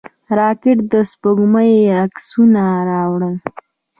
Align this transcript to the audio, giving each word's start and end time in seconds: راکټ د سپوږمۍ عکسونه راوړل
راکټ 0.39 0.77
د 0.91 0.93
سپوږمۍ 1.11 1.73
عکسونه 2.01 2.63
راوړل 2.89 3.35